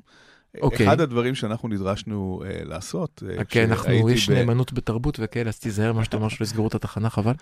אוקיי. 0.62 0.88
אחד 0.88 1.02
הדברים 1.02 1.36
שאנחנו 1.36 1.70
נדרשנו 1.70 2.42
uh, 2.44 2.66
לעשות, 2.66 3.24
uh, 3.26 3.44
כן, 3.44 3.70
אנחנו, 3.70 4.10
יש 4.10 4.30
ב- 4.30 4.34
נאמנות 4.34 4.74
בתרבות 4.74 5.18
וכאלה, 5.22 5.50
אז 5.50 5.60
תיזהר 5.60 5.94
מה 5.94 6.04
שאתה 6.04 6.18
אומר 6.18 6.30
שלא 6.30 6.44
יסגרו 6.46 6.68
את 6.68 6.76
התחנה, 6.76 7.10
חבל. 7.10 7.34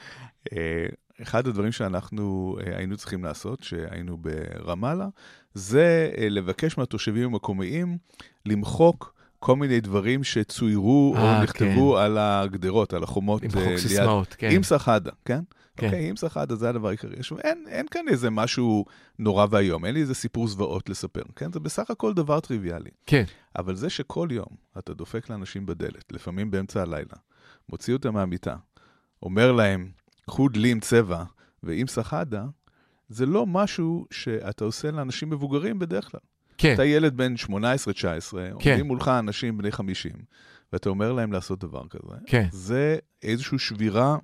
אה, 0.53 0.85
אחד 1.21 1.47
הדברים 1.47 1.71
שאנחנו 1.71 2.57
אה, 2.59 2.77
היינו 2.77 2.97
צריכים 2.97 3.23
לעשות, 3.23 3.63
שהיינו 3.63 4.17
ברמאללה, 4.17 5.07
זה 5.53 6.11
אה, 6.17 6.29
לבקש 6.29 6.77
מהתושבים 6.77 7.25
המקומיים 7.25 7.97
למחוק 8.45 9.13
כל 9.43 9.55
מיני 9.55 9.81
דברים 9.81 10.23
שצוירו 10.23 11.15
אה, 11.17 11.37
או 11.37 11.43
נכתבו 11.43 11.97
על 11.97 12.17
הגדרות, 12.17 12.93
על 12.93 13.03
החומות 13.03 13.43
למחוק 13.43 13.57
אה, 13.57 13.67
ליד. 13.67 13.77
סיסמאות, 13.77 14.35
כן. 14.37 14.49
אימסה 14.49 14.79
חדה, 14.79 15.11
כן? 15.25 15.39
כן. 15.77 15.85
אוקיי, 15.85 16.05
אימסה 16.05 16.29
חדה 16.29 16.55
זה 16.55 16.69
הדבר 16.69 16.87
העיקרי. 16.87 17.15
עכשיו, 17.19 17.39
אין, 17.39 17.65
אין 17.67 17.85
כאן 17.91 18.07
איזה 18.07 18.29
משהו 18.29 18.85
נורא 19.19 19.45
ואיום, 19.49 19.85
אין 19.85 19.93
לי 19.93 20.01
איזה 20.01 20.13
סיפור 20.13 20.47
זוועות 20.47 20.89
לספר, 20.89 21.21
כן? 21.35 21.51
זה 21.51 21.59
בסך 21.59 21.91
הכל 21.91 22.13
דבר 22.13 22.39
טריוויאלי. 22.39 22.89
כן, 23.05 23.23
אבל 23.55 23.75
זה 23.75 23.89
שכל 23.89 24.27
יום 24.31 24.47
אתה 24.77 24.93
דופק 24.93 25.29
לאנשים 25.29 25.65
בדלת, 25.65 26.11
לפעמים 26.11 26.51
באמצע 26.51 26.81
הלילה, 26.81 27.15
מוציא 27.69 27.93
אותם 27.93 28.13
מהמיטה, 28.13 28.55
אומר 29.23 29.51
להם, 29.51 29.91
קחו 30.27 30.49
דלי 30.49 30.71
עם 30.71 30.79
צבע 30.79 31.23
ועם 31.63 31.87
סחדה, 31.87 32.45
זה 33.09 33.25
לא 33.25 33.45
משהו 33.45 34.05
שאתה 34.11 34.65
עושה 34.65 34.91
לאנשים 34.91 35.29
מבוגרים 35.29 35.79
בדרך 35.79 36.11
כלל. 36.11 36.21
כן, 36.61 36.73
אתה 36.73 36.85
ילד 36.85 37.17
בן 37.17 37.33
18-19, 37.47 37.49
עומדים 38.53 38.85
מולך 38.85 39.07
אנשים 39.07 39.57
בני 39.57 39.71
50, 39.71 40.11
ואתה 40.73 40.89
אומר 40.89 41.13
להם 41.13 41.31
לעשות 41.33 41.59
דבר 41.59 41.87
כזה. 41.89 42.15
כן. 42.25 42.47
זה 42.51 42.97
איזושהי 43.23 43.59
שבירה 43.59 44.17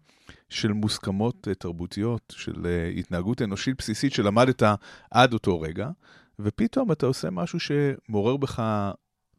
של 0.50 0.74
מוסכמות 0.74 1.48
אה, 1.48 1.54
תרבותיות, 1.54 2.34
של 2.38 2.66
אה, 2.66 2.88
התנהגות 2.88 3.42
אנושית 3.42 3.78
בסיסית 3.78 4.14
שלמדת 4.14 4.64
עד 5.12 5.34
אותו 5.34 5.62
רגע, 5.62 5.90
ופתאום 6.40 6.92
אתה 6.92 7.06
עושה 7.06 7.30
משהו 7.30 7.60
שמעורר 7.60 8.38
בך 8.38 8.64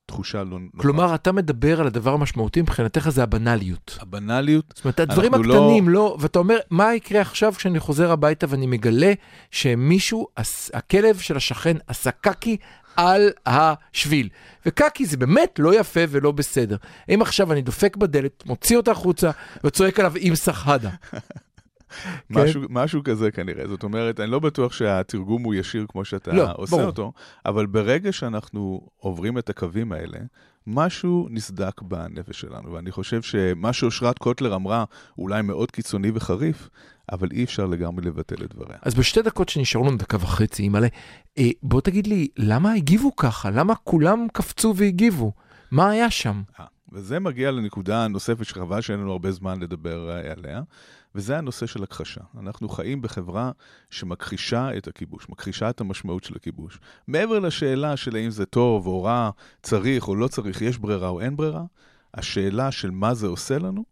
תחושה 0.08 0.44
לא. 0.44 0.58
כלומר, 0.76 1.14
אתה 1.14 1.32
מדבר 1.32 1.80
על 1.80 1.86
הדבר 1.86 2.12
המשמעותי 2.12 2.62
מבחינתך 2.62 3.08
זה 3.08 3.22
הבנאליות. 3.22 3.98
הבנאליות, 4.00 4.72
זאת 4.76 4.84
אומרת, 4.84 5.00
הדברים 5.00 5.34
אנחנו 5.34 5.54
הקטנים, 5.54 5.88
לא... 5.88 6.16
ואתה 6.20 6.38
אומר, 6.38 6.58
מה 6.70 6.94
יקרה 6.94 7.20
עכשיו 7.20 7.52
כשאני 7.52 7.80
חוזר 7.80 8.10
הביתה 8.10 8.46
ואני 8.48 8.66
מגלה 8.66 9.12
שמישהו, 9.50 10.26
הכלב 10.74 11.18
של 11.18 11.36
השכן 11.36 11.76
עשה 11.86 12.10
קקי 12.10 12.56
על 12.98 13.30
השביל. 13.46 14.28
וקקי 14.66 15.06
זה 15.06 15.16
באמת 15.16 15.58
לא 15.58 15.80
יפה 15.80 16.00
ולא 16.08 16.32
בסדר. 16.32 16.76
אם 17.14 17.22
עכשיו 17.22 17.52
אני 17.52 17.62
דופק 17.62 17.96
בדלת, 17.96 18.46
מוציא 18.46 18.76
אותה 18.76 18.90
החוצה 18.90 19.30
וצועק 19.64 20.00
עליו 20.00 20.12
עם 20.16 20.34
סחדה. 20.34 20.90
משהו, 22.30 22.62
משהו 22.68 23.04
כזה 23.04 23.30
כנראה. 23.30 23.68
זאת 23.68 23.82
אומרת, 23.82 24.20
אני 24.20 24.30
לא 24.30 24.38
בטוח 24.38 24.72
שהתרגום 24.72 25.42
הוא 25.42 25.54
ישיר 25.54 25.86
כמו 25.88 26.04
שאתה 26.04 26.32
לא, 26.32 26.48
עושה 26.54 26.70
ברור. 26.76 26.86
אותו, 26.86 27.12
אבל 27.46 27.66
ברגע 27.66 28.12
שאנחנו 28.12 28.88
עוברים 28.96 29.38
את 29.38 29.50
הקווים 29.50 29.92
האלה, 29.92 30.18
משהו 30.66 31.28
נסדק 31.30 31.82
בנפש 31.82 32.40
שלנו. 32.40 32.72
ואני 32.72 32.90
חושב 32.90 33.22
שמה 33.22 33.72
שאושרת 33.72 34.18
קוטלר 34.18 34.54
אמרה, 34.54 34.84
אולי 35.18 35.42
מאוד 35.42 35.70
קיצוני 35.70 36.10
וחריף, 36.14 36.68
אבל 37.12 37.28
אי 37.32 37.44
אפשר 37.44 37.66
לגמרי 37.66 38.04
לבטל 38.04 38.44
את 38.44 38.54
דבריה. 38.54 38.78
אז 38.82 38.94
בשתי 38.94 39.22
דקות 39.22 39.48
שנשארו 39.48 39.84
לנו 39.84 39.96
דקה 39.96 40.16
וחצי, 40.16 40.62
אימא'לה, 40.62 40.88
אה, 41.38 41.50
בוא 41.62 41.80
תגיד 41.80 42.06
לי, 42.06 42.28
למה 42.36 42.72
הגיבו 42.72 43.16
ככה? 43.16 43.50
למה 43.50 43.74
כולם 43.74 44.26
קפצו 44.32 44.74
והגיבו? 44.76 45.32
מה 45.70 45.90
היה 45.90 46.10
שם? 46.10 46.42
אה, 46.60 46.64
וזה 46.92 47.18
מגיע 47.20 47.50
לנקודה 47.50 48.08
נוספת 48.08 48.44
שחבל 48.44 48.80
שאין 48.80 49.00
לנו 49.00 49.12
הרבה 49.12 49.32
זמן 49.32 49.60
לדבר 49.60 50.10
אה, 50.10 50.32
עליה, 50.32 50.62
וזה 51.14 51.38
הנושא 51.38 51.66
של 51.66 51.82
הכחשה. 51.82 52.20
אנחנו 52.40 52.68
חיים 52.68 53.02
בחברה 53.02 53.50
שמכחישה 53.90 54.76
את 54.76 54.88
הכיבוש, 54.88 55.28
מכחישה 55.28 55.70
את 55.70 55.80
המשמעות 55.80 56.24
של 56.24 56.34
הכיבוש. 56.36 56.78
מעבר 57.08 57.38
לשאלה 57.38 57.96
של 57.96 58.16
האם 58.16 58.30
זה 58.30 58.46
טוב 58.46 58.86
או 58.86 59.02
רע, 59.02 59.30
צריך 59.62 60.08
או 60.08 60.14
לא 60.14 60.28
צריך, 60.28 60.62
יש 60.62 60.78
ברירה 60.78 61.08
או 61.08 61.20
אין 61.20 61.36
ברירה, 61.36 61.64
השאלה 62.14 62.70
של 62.70 62.90
מה 62.90 63.14
זה 63.14 63.26
עושה 63.26 63.58
לנו, 63.58 63.84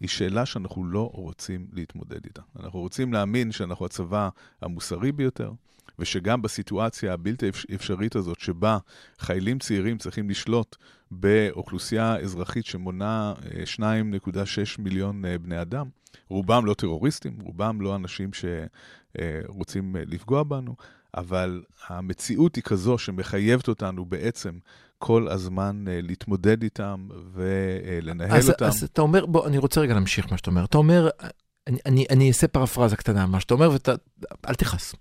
היא 0.00 0.08
שאלה 0.08 0.46
שאנחנו 0.46 0.84
לא 0.84 1.10
רוצים 1.14 1.66
להתמודד 1.72 2.24
איתה. 2.24 2.42
אנחנו 2.60 2.80
רוצים 2.80 3.12
להאמין 3.12 3.52
שאנחנו 3.52 3.86
הצבא 3.86 4.28
המוסרי 4.62 5.12
ביותר, 5.12 5.52
ושגם 5.98 6.42
בסיטואציה 6.42 7.12
הבלתי 7.12 7.48
אפ- 7.48 7.64
אפשרית 7.74 8.16
הזאת, 8.16 8.40
שבה 8.40 8.78
חיילים 9.18 9.58
צעירים 9.58 9.98
צריכים 9.98 10.30
לשלוט 10.30 10.76
באוכלוסייה 11.10 12.16
אזרחית 12.16 12.66
שמונה 12.66 13.34
אה, 13.54 13.62
2.6 13.76 14.30
מיליון 14.78 15.24
אה, 15.24 15.38
בני 15.38 15.60
אדם, 15.60 15.88
רובם 16.28 16.66
לא 16.66 16.74
טרוריסטים, 16.74 17.38
רובם 17.40 17.80
לא 17.80 17.96
אנשים 17.96 18.30
שרוצים 18.32 19.96
לפגוע 19.98 20.42
בנו, 20.42 20.76
אבל 21.16 21.62
המציאות 21.88 22.56
היא 22.56 22.64
כזו 22.64 22.98
שמחייבת 22.98 23.68
אותנו 23.68 24.04
בעצם 24.04 24.58
כל 24.98 25.28
הזמן 25.28 25.84
אה, 25.88 26.00
להתמודד 26.02 26.62
איתם 26.62 27.08
ולנהל 27.32 28.36
אז, 28.36 28.50
אותם. 28.50 28.64
אז 28.64 28.82
אתה 28.82 29.02
אומר, 29.02 29.26
בוא, 29.26 29.46
אני 29.46 29.58
רוצה 29.58 29.80
רגע 29.80 29.94
להמשיך 29.94 30.26
מה 30.30 30.36
שאתה 30.36 30.50
אומר. 30.50 30.64
אתה 30.64 30.78
אומר, 30.78 31.08
אני, 31.66 31.78
אני, 31.86 32.06
אני 32.10 32.28
אעשה 32.28 32.48
פרפרזה 32.48 32.96
קטנה 32.96 33.26
מה 33.26 33.40
שאתה 33.40 33.54
אומר, 33.54 33.70
ואתה, 33.70 33.94
אל 34.48 34.54
תכעס. 34.54 34.94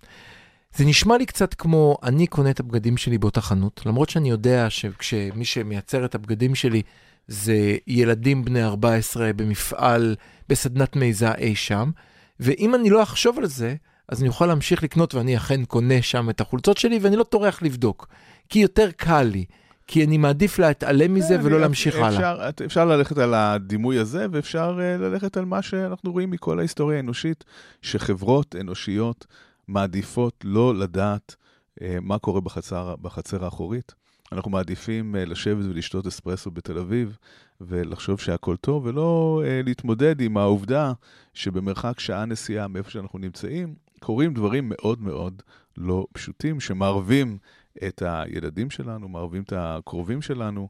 זה 0.76 0.86
נשמע 0.86 1.18
לי 1.18 1.26
קצת 1.26 1.54
כמו, 1.54 1.98
אני 2.04 2.28
קונה 2.28 2.50
את 2.50 2.60
הבגדים 2.60 2.98
שלי 2.98 3.18
באותה 3.18 3.42
חנות, 3.42 3.82
למרות 3.86 4.10
שאני 4.10 4.30
יודע 4.30 4.70
שכשמי 4.70 5.46
שמייצר 5.46 6.06
את 6.06 6.16
הבגדים 6.16 6.56
שלי 6.56 6.82
זה 7.28 7.78
ילדים 7.88 8.46
בני 8.46 8.64
14 8.64 9.34
במפעל, 9.34 10.16
בסדנת 10.50 10.96
מיזה 10.96 11.32
אי 11.34 11.56
שם, 11.56 11.92
ואם 12.40 12.76
אני 12.76 12.90
לא 12.90 13.04
אחשוב 13.04 13.40
על 13.40 13.46
זה, 13.46 13.76
אז 14.10 14.22
אני 14.22 14.30
אוכל 14.30 14.46
להמשיך 14.46 14.84
לקנות 14.84 15.16
ואני 15.16 15.38
אכן 15.38 15.66
קונה 15.66 16.02
שם 16.02 16.30
את 16.30 16.42
החולצות 16.42 16.78
שלי 16.78 17.00
ואני 17.02 17.16
לא 17.16 17.24
טורח 17.24 17.62
לבדוק, 17.62 18.08
כי 18.50 18.60
יותר 18.60 18.92
קל 18.92 19.24
לי. 19.24 19.46
כי 19.88 20.06
אני 20.06 20.18
מעדיף 20.18 20.60
להתעלם 20.60 21.14
מזה 21.14 21.38
ולא 21.44 21.60
להמשיך 21.60 21.96
הלאה. 21.96 22.10
אפשר, 22.10 22.66
אפשר 22.66 22.86
ללכת 22.86 23.18
על 23.18 23.34
הדימוי 23.34 23.98
הזה, 23.98 24.26
ואפשר 24.32 24.78
uh, 24.78 25.02
ללכת 25.02 25.38
על 25.38 25.46
מה 25.46 25.62
שאנחנו 25.62 26.12
רואים 26.12 26.32
מכל 26.32 26.60
ההיסטוריה 26.60 26.98
האנושית, 26.98 27.44
שחברות 27.82 28.56
אנושיות 28.60 29.28
מעדיפות 29.68 30.44
לא 30.44 30.76
לדעת 30.76 31.36
uh, 31.80 31.84
מה 32.02 32.18
קורה 32.18 32.42
בחצר, 32.42 32.96
בחצר 33.02 33.46
האחורית. 33.46 33.94
אנחנו 34.32 34.52
מעדיפים 34.52 35.16
uh, 35.16 35.30
לשבת 35.30 35.66
ולשתות 35.66 36.08
אספרסו 36.08 36.52
בתל 36.52 36.78
אביב, 36.78 37.18
ולחשוב 37.62 38.20
שהכל 38.20 38.56
טוב, 38.56 38.86
ולא 38.86 39.42
להתמודד 39.66 40.22
עם 40.22 40.38
העובדה 40.38 40.94
שבמרחק 41.34 42.00
שעה 42.00 42.26
נסיעה 42.26 42.68
מאיפה 42.68 42.90
שאנחנו 42.90 43.20
נמצאים, 43.20 43.74
קורים 44.04 44.34
דברים 44.34 44.70
מאוד 44.70 45.02
מאוד 45.02 45.42
לא 45.78 46.06
פשוטים, 46.14 46.60
שמערבים 46.60 47.38
את 47.88 48.04
הילדים 48.06 48.70
שלנו, 48.70 49.08
מערבים 49.08 49.44
את 49.44 49.54
הקרובים 49.56 50.22
שלנו. 50.22 50.70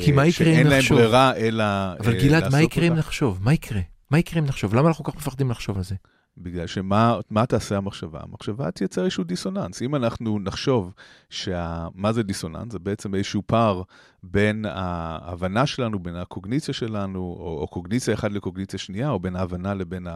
כי 0.00 0.12
מה 0.12 0.26
יקרה 0.26 0.48
אם 0.48 0.66
נחשוב? 0.66 0.80
שאין 0.80 0.96
להם 0.96 1.04
ברירה 1.04 1.36
אלא 1.36 1.64
אבל 2.00 2.14
אה, 2.14 2.18
גלעד, 2.22 2.42
לעשות 2.42 2.52
מה 2.52 2.62
יקרה 2.62 2.84
אם 2.84 2.90
אותה. 2.90 2.98
נחשוב? 3.00 3.38
מה 3.42 3.52
יקרה? 3.52 3.80
מה 4.10 4.18
יקרה 4.18 4.40
אם 4.40 4.46
נחשוב? 4.46 4.74
למה 4.74 4.88
אנחנו 4.88 5.04
כל 5.04 5.12
כך 5.12 5.16
מפחדים 5.16 5.50
לחשוב 5.50 5.76
על 5.76 5.84
זה? 5.84 5.94
בגלל 6.38 6.66
שמה 6.66 7.20
מה 7.30 7.46
תעשה 7.46 7.76
המחשבה? 7.76 8.20
המחשבה 8.22 8.70
תייצר 8.70 9.04
איזשהו 9.04 9.24
דיסוננס. 9.24 9.82
אם 9.82 9.94
אנחנו 9.94 10.38
נחשוב 10.38 10.92
שמה 11.30 12.12
זה 12.12 12.22
דיסוננס? 12.22 12.72
זה 12.72 12.78
בעצם 12.78 13.14
איזשהו 13.14 13.42
פער 13.46 13.82
בין 14.22 14.64
ההבנה 14.68 15.66
שלנו, 15.66 15.98
בין 15.98 16.16
הקוגניציה 16.16 16.74
שלנו, 16.74 17.18
או, 17.18 17.58
או 17.60 17.66
קוגניציה 17.66 18.14
אחת 18.14 18.32
לקוגניציה 18.32 18.78
שנייה, 18.78 19.10
או 19.10 19.20
בין 19.20 19.36
ההבנה 19.36 19.74
לבין 19.74 20.06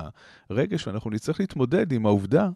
הרגש, 0.51 0.87
ואנחנו 0.87 1.11
נצטרך 1.11 1.41
להתמודד 1.41 1.93
עם 1.93 2.07
העובדה 2.07 2.49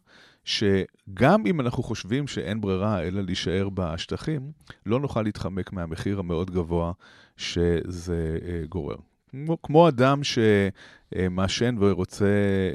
שגם 0.44 1.46
אם 1.46 1.60
אנחנו 1.60 1.82
חושבים 1.82 2.26
שאין 2.26 2.60
ברירה 2.60 3.02
אלא 3.02 3.22
להישאר 3.22 3.68
בשטחים, 3.74 4.52
לא 4.86 5.00
נוכל 5.00 5.22
להתחמק 5.22 5.72
מהמחיר 5.72 6.18
המאוד 6.18 6.50
גבוה 6.50 6.92
שזה 7.36 8.38
אה, 8.44 8.62
גורר. 8.68 8.96
כמו, 9.34 9.62
כמו 9.62 9.88
אדם 9.88 10.20
שמעשן 10.24 11.76
ורוצה 11.80 12.24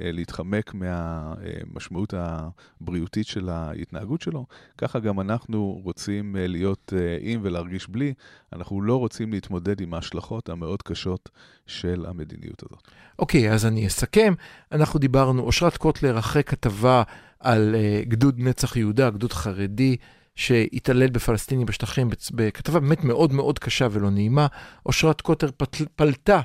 אה, 0.02 0.12
להתחמק 0.12 0.74
מהמשמעות 0.74 2.14
הבריאותית 2.18 3.28
של 3.28 3.50
ההתנהגות 3.50 4.22
שלו, 4.22 4.46
ככה 4.78 5.00
גם 5.00 5.20
אנחנו 5.20 5.82
רוצים 5.84 6.36
אה, 6.36 6.48
להיות 6.48 6.94
אה, 6.98 7.18
עם 7.22 7.40
ולהרגיש 7.44 7.90
בלי. 7.90 8.14
אנחנו 8.54 8.82
לא 8.82 8.96
רוצים 8.96 9.32
להתמודד 9.32 9.82
עם 9.82 9.94
ההשלכות 9.94 10.50
המאוד 10.50 10.82
קשות 10.82 11.30
של 11.68 12.06
המדיניות 12.08 12.64
הזאת. 12.64 12.88
אוקיי, 13.20 13.52
אז 13.52 13.66
אני 13.66 13.88
אסכם. 13.88 14.34
אנחנו 14.72 15.00
דיברנו, 15.00 15.42
אושרת 15.42 15.78
קוטלר, 15.78 16.20
אחרי 16.20 16.44
כתבה 16.44 17.04
על 17.40 17.76
גדוד 18.08 18.40
נצח 18.40 18.76
יהודה, 18.76 19.10
גדוד 19.10 19.34
חרדי, 19.34 19.98
שהתעלל 20.40 21.10
בפלסטינים 21.10 21.66
בשטחים, 21.66 22.10
בכתבה 22.34 22.80
באמת 22.80 23.04
מאוד 23.04 23.34
מאוד 23.34 23.60
קשה 23.60 23.88
ולא 23.92 24.10
נעימה. 24.10 24.48
אושרת 24.86 25.22
קוטלר 25.22 25.50
פתל, 25.58 25.86
פלטה, 25.96 26.42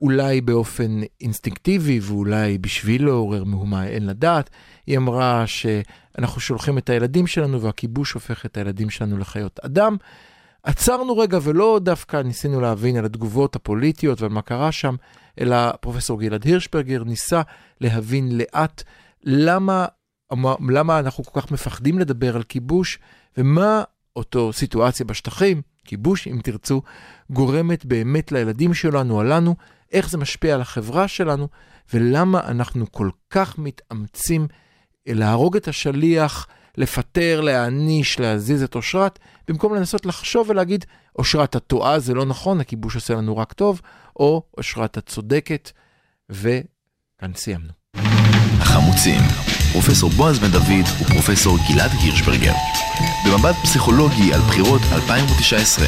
אולי 0.00 0.40
באופן 0.40 1.00
אינסטינקטיבי 1.20 2.00
ואולי 2.02 2.58
בשביל 2.58 3.04
לעורר 3.04 3.44
מהומה, 3.44 3.86
אין 3.86 4.06
לדעת. 4.06 4.50
היא 4.86 4.98
אמרה 4.98 5.46
שאנחנו 5.46 6.40
שולחים 6.40 6.78
את 6.78 6.90
הילדים 6.90 7.26
שלנו 7.26 7.60
והכיבוש 7.62 8.12
הופך 8.12 8.46
את 8.46 8.56
הילדים 8.56 8.90
שלנו 8.90 9.18
לחיות 9.18 9.60
אדם. 9.64 9.96
עצרנו 10.62 11.18
רגע 11.18 11.38
ולא 11.42 11.80
דווקא 11.82 12.16
ניסינו 12.16 12.60
להבין 12.60 12.96
על 12.96 13.04
התגובות 13.04 13.56
הפוליטיות 13.56 14.20
ועל 14.20 14.30
מה 14.30 14.42
קרה 14.42 14.72
שם, 14.72 14.94
אלא 15.40 15.72
פרופסור 15.80 16.20
גלעד 16.20 16.44
הירשברגר 16.44 17.04
ניסה 17.04 17.42
להבין 17.80 18.38
לאט 18.38 18.82
למה, 19.24 19.86
למה 20.68 20.98
אנחנו 20.98 21.24
כל 21.24 21.40
כך 21.40 21.50
מפחדים 21.50 21.98
לדבר 21.98 22.36
על 22.36 22.42
כיבוש, 22.42 22.98
ומה 23.36 23.82
אותו 24.16 24.52
סיטואציה 24.52 25.06
בשטחים, 25.06 25.62
כיבוש 25.84 26.28
אם 26.28 26.40
תרצו, 26.42 26.82
גורמת 27.30 27.84
באמת 27.84 28.32
לילדים 28.32 28.74
שלנו, 28.74 29.20
עלינו, 29.20 29.56
איך 29.92 30.10
זה 30.10 30.18
משפיע 30.18 30.54
על 30.54 30.60
החברה 30.60 31.08
שלנו, 31.08 31.48
ולמה 31.94 32.40
אנחנו 32.40 32.92
כל 32.92 33.10
כך 33.30 33.58
מתאמצים 33.58 34.46
להרוג 35.06 35.56
את 35.56 35.68
השליח, 35.68 36.46
לפטר, 36.76 37.40
להעניש, 37.40 38.20
להזיז 38.20 38.62
את 38.62 38.74
אושרת, 38.74 39.18
במקום 39.48 39.74
לנסות 39.74 40.06
לחשוב 40.06 40.50
ולהגיד, 40.50 40.84
אושרת, 41.18 41.56
את 41.56 41.62
טועה, 41.66 41.98
זה 41.98 42.14
לא 42.14 42.24
נכון, 42.24 42.60
הכיבוש 42.60 42.94
עושה 42.94 43.14
לנו 43.14 43.36
רק 43.36 43.52
טוב, 43.52 43.80
או 44.16 44.42
אושרת, 44.58 44.98
את 44.98 45.06
צודקת, 45.06 45.70
וכאן 46.30 47.34
סיימנו. 47.34 47.72
החמוצים, 48.60 49.20
פרופסור 49.76 50.10
בועז 50.10 50.38
בן 50.38 50.50
דוד 50.50 50.86
ופרופסור 51.00 51.58
גלעד 51.68 51.90
הירשברגר. 52.00 52.52
במבט 53.26 53.54
פסיכולוגי 53.62 54.34
על 54.34 54.40
בחירות 54.40 54.82
2019. 54.92 55.86